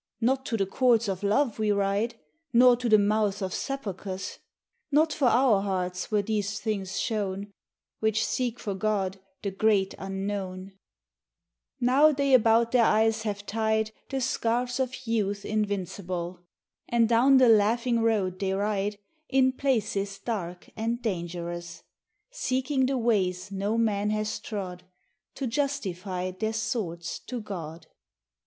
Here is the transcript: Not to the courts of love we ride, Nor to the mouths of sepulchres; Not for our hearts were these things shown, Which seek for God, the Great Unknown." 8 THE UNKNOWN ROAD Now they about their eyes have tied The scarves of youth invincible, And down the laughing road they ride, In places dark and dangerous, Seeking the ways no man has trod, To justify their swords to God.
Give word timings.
Not 0.19 0.47
to 0.47 0.57
the 0.57 0.65
courts 0.65 1.07
of 1.07 1.21
love 1.21 1.59
we 1.59 1.71
ride, 1.71 2.15
Nor 2.53 2.75
to 2.77 2.89
the 2.89 2.97
mouths 2.97 3.39
of 3.43 3.53
sepulchres; 3.53 4.39
Not 4.91 5.13
for 5.13 5.25
our 5.27 5.61
hearts 5.61 6.09
were 6.09 6.23
these 6.23 6.59
things 6.59 6.99
shown, 6.99 7.53
Which 7.99 8.25
seek 8.25 8.59
for 8.59 8.73
God, 8.73 9.19
the 9.43 9.51
Great 9.51 9.93
Unknown." 9.99 10.53
8 10.57 10.57
THE 10.57 10.63
UNKNOWN 10.63 10.73
ROAD 10.73 10.73
Now 11.81 12.11
they 12.13 12.33
about 12.33 12.71
their 12.71 12.85
eyes 12.85 13.21
have 13.21 13.45
tied 13.45 13.91
The 14.09 14.21
scarves 14.21 14.79
of 14.79 15.05
youth 15.05 15.45
invincible, 15.45 16.39
And 16.89 17.07
down 17.07 17.37
the 17.37 17.49
laughing 17.49 17.99
road 17.99 18.39
they 18.39 18.53
ride, 18.53 18.97
In 19.29 19.51
places 19.53 20.17
dark 20.17 20.71
and 20.75 20.99
dangerous, 20.99 21.83
Seeking 22.31 22.87
the 22.87 22.97
ways 22.97 23.51
no 23.51 23.77
man 23.77 24.09
has 24.09 24.39
trod, 24.39 24.83
To 25.35 25.45
justify 25.45 26.31
their 26.31 26.53
swords 26.53 27.19
to 27.27 27.39
God. 27.39 27.85